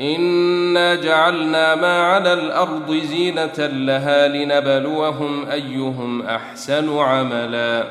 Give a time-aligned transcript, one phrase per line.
[0.00, 7.84] انا جعلنا ما على الأرض زينه لها لنبلوهم ايهم احسن عملا.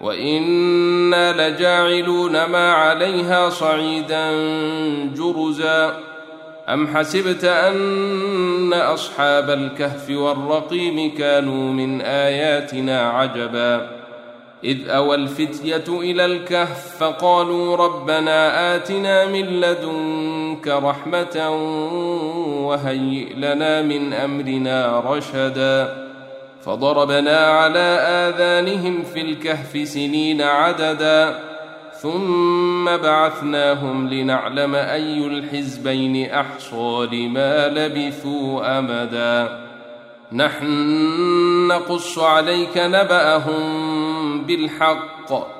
[0.00, 4.30] وأنا لجاعلون ما عليها صعيدا
[5.14, 5.96] جرزا.
[6.68, 14.00] ام حسبت ان اصحاب الكهف والرقيم كانوا من اياتنا عجبا.
[14.64, 19.60] إذ أوى الفتية إلى الكهف فقالوا ربنا آتنا من
[20.60, 21.50] لدنك رحمة
[22.66, 26.06] وهيئ لنا من أمرنا رشدا.
[26.62, 27.88] فضربنا على
[28.28, 31.38] آذانهم في الكهف سنين عددا
[32.02, 39.66] ثم بعثناهم لنعلم أي الحزبين أحصى لما لبثوا أمدا.
[40.32, 40.66] نحن
[41.68, 45.59] نقص عليك نبأهم بالحق.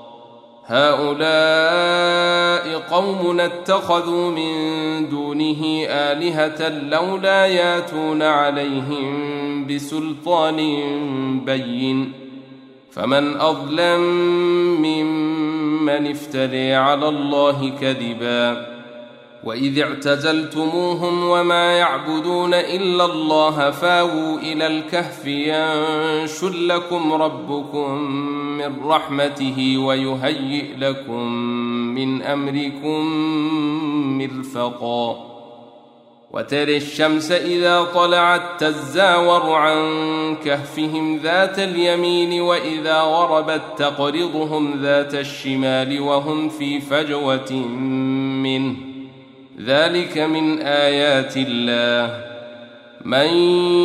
[0.71, 10.59] هؤلاء قوم اتخذوا من دونه آلهة لولا ياتون عليهم بسلطان
[11.45, 12.13] بين.
[12.91, 14.01] فمن أظلم
[14.81, 18.70] ممن افتري على الله كذبا.
[19.43, 28.01] واذ اعتزلتموهم وما يعبدون الا الله فاووا إلى الكهف ينشر لكم ربكم
[28.57, 31.31] من رحمته ويهيئ لكم
[31.95, 33.05] من امركم
[34.17, 35.31] مرفقا
[36.31, 39.81] وترى الشمس اذا طلعت تزاور عن
[40.45, 47.51] كهفهم ذات اليمين واذا غربت تقرضهم ذات الشمال وهم في فجوه
[48.43, 48.90] منه
[49.65, 52.25] ذلك من آيات الله.
[53.05, 53.27] من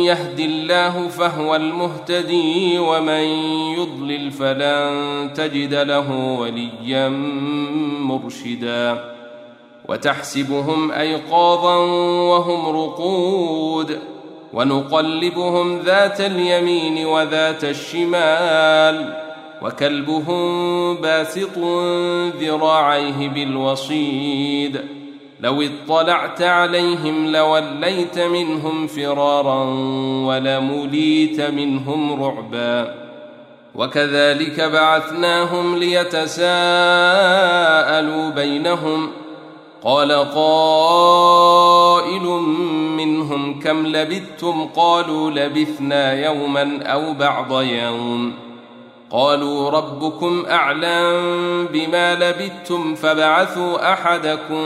[0.03, 3.23] يهد الله فهو المهتدي ومن
[3.77, 7.09] يضلل فلن تجد له وليا
[7.99, 9.13] مرشدا.
[9.89, 11.75] وتحسبهم أيقاظا
[12.29, 13.99] وهم رقود.
[14.53, 19.13] ونقلبهم ذات اليمين وذات الشمال.
[19.61, 21.57] وكلبهم باسط
[22.41, 24.96] ذراعيه بالوصيد.
[25.39, 29.63] لو اطلعت عليهم لوليت منهم فرارا
[30.27, 32.95] ولمليت منهم رعبا
[33.75, 36.39] وكذلك بعثناهم ليتساءلوا
[38.29, 39.09] بينهم
[39.83, 42.23] قال قائل
[42.97, 48.46] منهم كم لبثتم قالوا لبثنا يوما أو بعض يوم
[49.11, 54.65] قالوا ربكم أعلم بما لبثتم فبعثوا أحدكم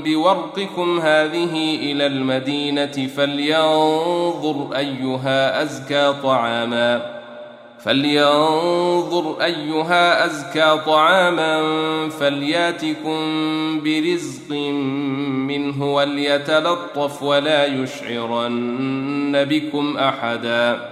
[0.00, 7.22] بورقكم هذه إلى المدينة فلينظر أيها أزكى طعاما
[7.78, 11.62] فلينظر أيها أزكى طعاما
[12.08, 13.18] فلياتكم
[13.84, 14.52] برزق
[15.48, 20.91] منه وليتلطف ولا يشعرن بكم أحدا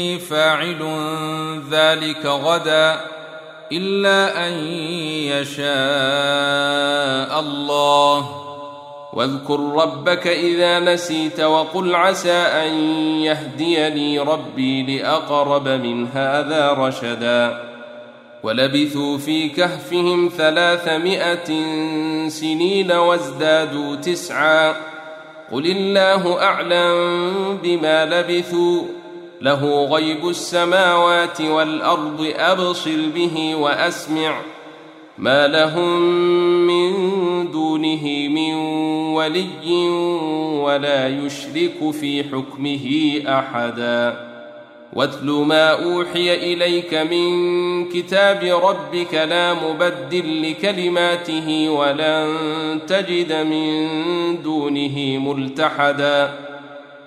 [0.00, 0.82] إني فاعل
[1.70, 3.00] ذلك غدا
[3.72, 4.52] إلا أن
[5.28, 5.68] يشاء
[7.40, 8.36] الله.
[9.12, 12.74] واذكر ربك إذا نسيت وقل عسى أن
[13.20, 17.64] يهديني ربي لأقرب من هذا رشدا.
[18.42, 21.50] ولبثوا في كهفهم ثلاثمائة
[22.28, 24.76] سنين وازدادوا تسعا.
[25.52, 28.82] قل الله أعلم بما لبثوا
[29.40, 34.40] له غيب السماوات والأرض أبصر به وأسمع
[35.18, 36.00] ما لهم
[36.66, 36.92] من
[37.50, 38.54] دونه من
[39.14, 39.88] ولي
[40.60, 42.86] ولا يشرك في حكمه
[43.38, 44.30] أحدا.
[44.92, 52.36] واتل ما أوحي إليك من كتاب ربك لا مبدل لكلماته ولن
[52.86, 53.88] تجد من
[54.42, 56.49] دونه ملتحدا.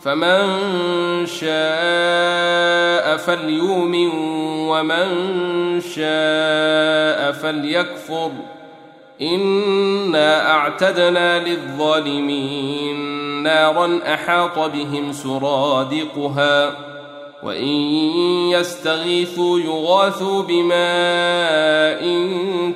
[0.00, 4.10] فمن شاء فليؤمن
[4.68, 5.10] ومن
[5.80, 8.30] شاء فليكفر.
[9.22, 12.96] إنا أعتدنا للظالمين.
[13.42, 16.72] نارا أحاط بهم سرادقها.
[17.42, 17.66] وإن
[18.50, 22.02] يستغيثوا يغاثوا بماء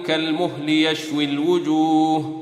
[0.07, 2.42] كالمهل يشوي الوجوه.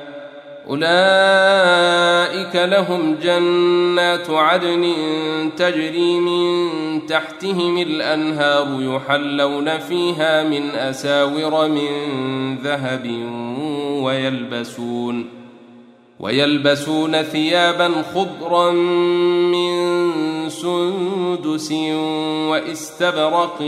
[0.71, 4.93] أولئك لهم جنات عدن
[5.57, 11.87] تجري من تحتهم الأنهار يحلون فيها من أساور من
[12.57, 13.05] ذهب
[14.03, 15.41] ويلبسون
[16.19, 18.71] ويلبسون ثيابا خضرا
[19.51, 19.99] من
[20.49, 21.71] سندس
[22.49, 23.61] واستبرق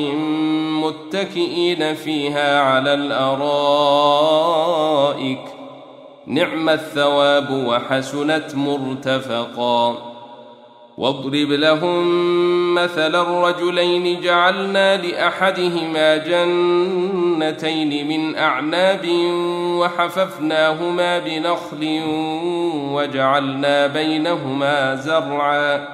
[0.84, 3.54] متكئين فيها على الأرائك
[6.28, 10.14] نعم الثواب وحسنت مرتفقا.
[10.98, 12.04] واضرب لهم
[12.76, 19.06] مثل الرجلين جعلنا لأحدهما جنتين من أعناب
[19.80, 22.02] وحففناهما بنخل
[22.92, 25.88] وجعلنا بينهما زرعا.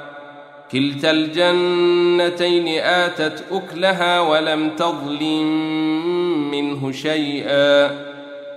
[0.72, 5.48] كلتا الجنتين آتت أكلها ولم تظلم
[6.52, 8.09] منه شيئا.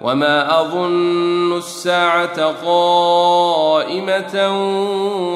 [0.00, 4.34] وما اظن الساعة قائمه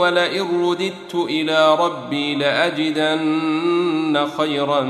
[0.01, 4.81] ولئن رددت إلى ربي لاجدن خيرا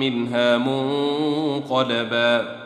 [0.00, 2.65] منها منقلبا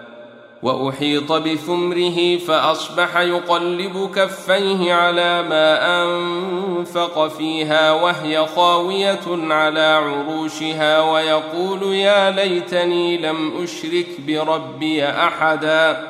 [0.63, 12.31] وأحيط بثمره فأصبح يقلب كفيه على ما أنفق فيها وهي خاوية على عروشها ويقول يا
[12.31, 16.07] ليتني لم أشرك بربي أحدا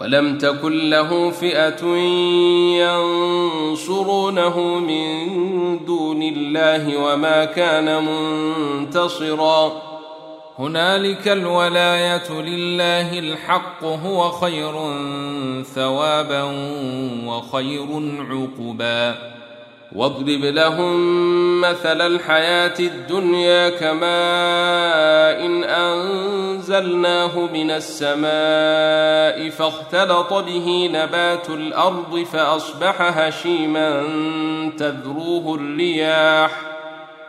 [0.00, 1.86] ولم تكن له فئة
[3.72, 5.28] ينصرونه من
[5.84, 9.91] دون الله وما كان منتصرا
[10.62, 14.72] هنالك الولاية لله الحق هو خير
[15.62, 16.42] ثوابا
[17.26, 17.88] وخير
[18.30, 19.14] عقبا.
[19.92, 33.00] واضرب لهم مثل الحياة الدنيا كماء إن أنزلناه من السماء فاختلط به نبات الأرض فأصبح
[33.00, 34.02] هشيما
[34.78, 36.71] تذروه الرياح.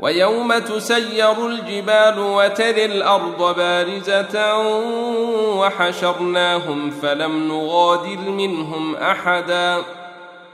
[0.00, 4.58] ويوم تسير الجبال وتري الأرض بارزة
[5.58, 9.82] وحشرناهم فلم نغادر منهم أحدا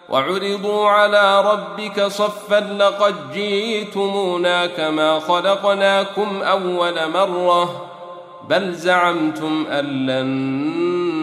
[0.08, 7.90] وعرضوا على ربك صفا لقد جئتمونا كما خلقناكم أول مرة
[8.48, 10.28] بل زعمتم أن لن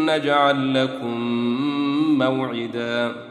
[0.05, 1.17] نجعل لكم
[2.17, 3.30] موعدا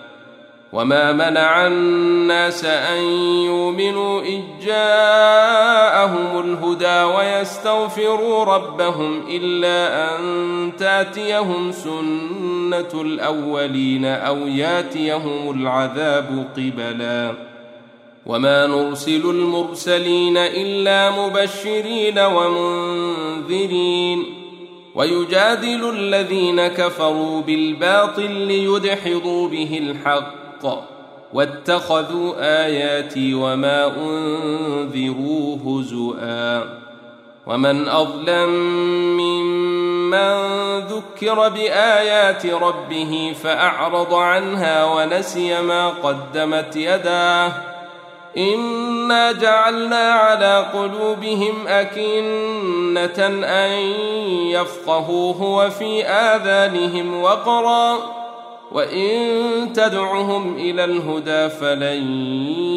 [0.73, 3.03] وما منع الناس ان
[3.45, 17.33] يؤمنوا اذ جاءهم الهدى ويستغفروا ربهم الا ان تاتيهم سنه الاولين أو ياتيهم العذاب قبلا
[18.25, 24.25] وما نرسل المرسلين الا مبشرين ومنذرين
[24.95, 30.83] ويجادل الذين كفروا بالباطل ليدحضوا به الحق الحق
[31.33, 32.33] واتخذوا
[32.65, 36.81] آياتي وما أنذروا هزؤا
[37.47, 38.49] ومن أظلم
[39.17, 47.51] ممن ذكر بآيات ربه فأعرض عنها ونسي ما قدمت يداه
[48.37, 53.71] إنا جعلنا على قلوبهم أكنة أن
[54.51, 58.20] يفقهوه وفي آذانهم وقرا
[58.71, 62.03] وان تدعهم إلى الهدى فلن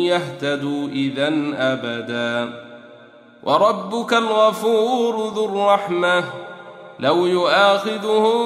[0.04, 2.52] يهتدوا اذا ابدا
[3.42, 6.24] وربك الغفور ذو الرحمه
[7.00, 8.38] لو يؤاخذهم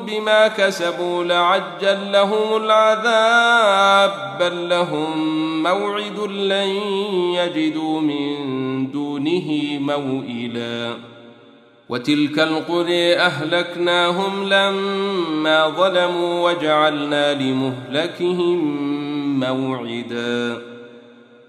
[0.00, 6.68] بما كسبوا لعجل لهم العذاب بل لهم موعد لن
[7.34, 8.36] يجدوا من
[8.90, 11.15] دونه موئلا
[11.88, 18.60] وتلك القرى أهلكناهم لما ظلموا وجعلنا لمهلكهم
[19.40, 20.62] موعدا.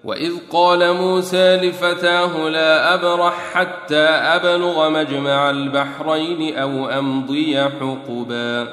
[0.03, 8.67] وإذ قال موسى لفتاه لا أبرح حتى أبلغ مجمع البحرين أو أمضي حقبا.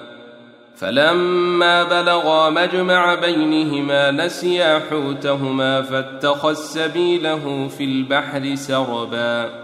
[0.76, 9.63] فلما بلغا مجمع بينهما نسيا حوتهما فاتخذ سبيله في البحر سربا.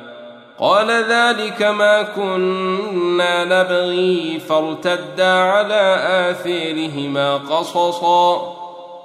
[0.61, 5.97] قال ذلك ما كنا نبغي فارتدا على
[6.29, 8.53] آثيرهما قصصا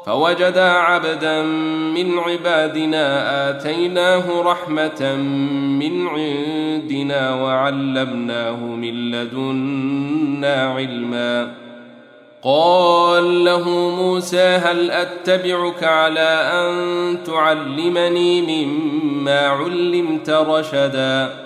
[0.07, 3.05] فوجدا عبدا من عبادنا
[3.51, 5.17] آتيناه رحمة
[5.81, 11.53] من عندنا وعلمناه من لدنا علما.
[12.43, 21.46] قال له موسى هل أتبعك على أن تعلمني مما علمت رشدا؟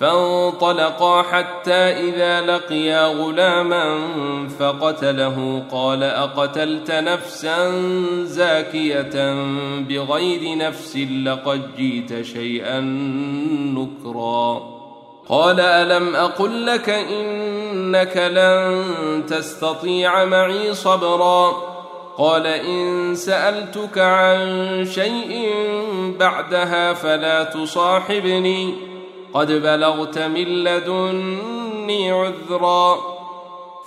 [0.00, 3.98] فانطلقا حتى إذا لقيا غلاما
[4.58, 5.62] فقتله.
[5.72, 7.70] قال أقتلت نفسا
[8.22, 9.34] زاكية
[9.80, 12.80] بغير نفس لقد جيت شيئا
[13.74, 14.76] نكرا.
[15.28, 18.82] قال ألم أقل لك إنك لن
[19.26, 21.52] تستطيع معي صبرا؟
[22.18, 25.54] قال إن سألتك عن شيء
[26.20, 28.95] بعدها فلا تصاحبني.
[29.36, 32.98] قد بلغت من لدني عذرا.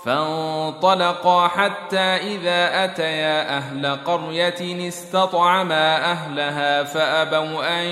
[0.06, 7.86] فانطلقا حتى إذا أتيا أهل قرية استطعما أهلها فأبوا أن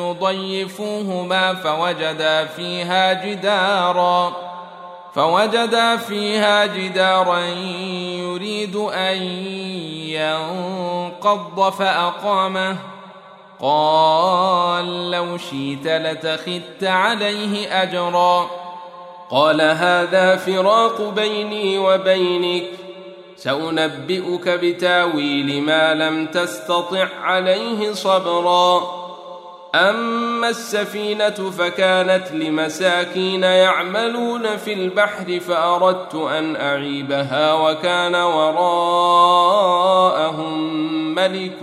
[0.00, 4.36] يضيفوهما فوجدا فيها جدارا.
[5.14, 7.38] فوجدا فيها جدارا
[8.18, 9.16] يريد أن
[10.08, 12.76] ينقض فأقامه.
[13.60, 18.50] قال لو شئت لتخذت عليه أجرا.
[19.30, 22.68] قال هذا فراق بيني وبينك.
[23.36, 29.03] سأنبئك بتأويل ما لم تستطع عليه صبرا.
[29.74, 38.74] أما السفينة فكانت لمساكين يعملون في البحر فأردت أن أعيبها وكان وراءهم
[41.14, 41.62] ملك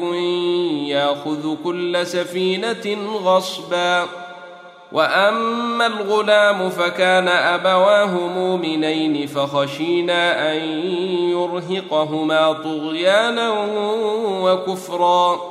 [0.88, 4.06] يأخذ كل سفينة غصبا.
[4.92, 10.58] وأما الغلام فكان أبواه مؤمنين فخشينا أن
[11.30, 13.50] يرهقهما طغيانا
[14.42, 15.51] وكفرا.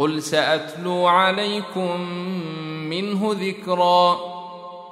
[0.00, 2.00] قل ساتلو عليكم
[2.88, 4.18] منه ذكرا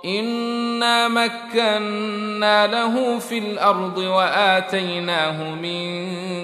[0.04, 5.88] انا مكنا له في الأرض واتيناه من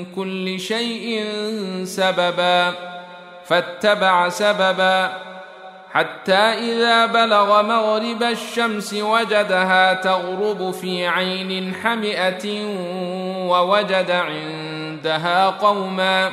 [0.05, 1.25] كل شيء
[1.85, 2.73] سببا
[3.45, 5.13] فاتبع سببا
[5.93, 12.67] حتى اذا بلغ مغرب الشمس وجدها تغرب في عين حمئه
[13.49, 16.33] ووجد عندها قوما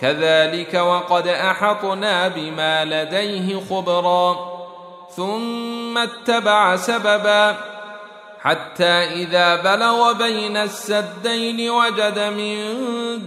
[0.00, 4.36] كذلك وقد أحطنا بما لديه خبرا
[5.16, 7.56] ثم اتبع سببا
[8.40, 12.56] حتى إذا بلغ بين السدين وجد من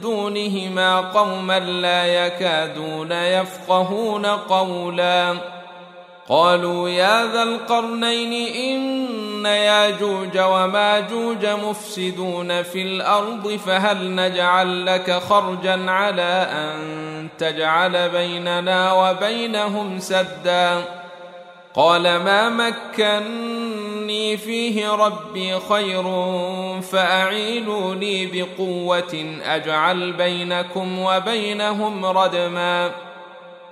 [0.01, 5.35] دونهما قوما لا يكادون يفقهون قولا
[6.29, 16.47] قالوا يا ذا القرنين إن ياجوج وماجوج مفسدون في الأرض فهل نجعل لك خرجا على
[16.51, 20.83] أن تجعل بيننا وبينهم سدا؟
[21.73, 26.03] قال ما مكني فيه ربي خير
[26.81, 33.08] فأعينوني بقوة أجعل بينكم وبينهم ردما.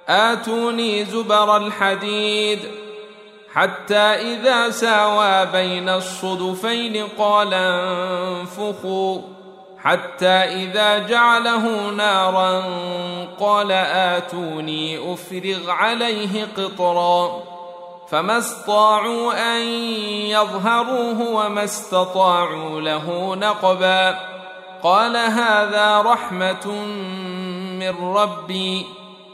[0.10, 2.60] آتوني زبر الحديد
[3.54, 9.22] حتى إذا ساوى بين الصدفين قال انفخوا
[9.80, 12.63] حتى إذا جعله نارا
[13.39, 17.43] قال آتوني أفرغ عليه قطرا
[18.10, 19.62] فما استطاعوا أن
[20.32, 24.20] يظهروه وما استطاعوا له نقبا
[24.84, 26.72] قال هذا رحمة
[27.80, 28.86] من ربي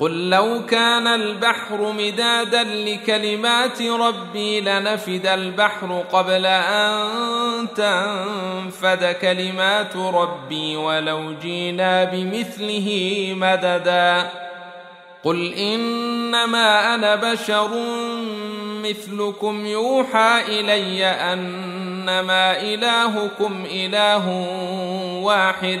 [0.00, 11.34] قل لو كان البحر مدادا لكلمات ربي لنفد البحر قبل ان تنفد كلمات ربي ولو
[11.42, 12.88] جينا بمثله
[13.36, 14.30] مددا
[15.24, 17.70] قل انما أنا بشر
[18.84, 24.28] مثلكم يوحى الي انما الهكم اله
[25.22, 25.80] واحد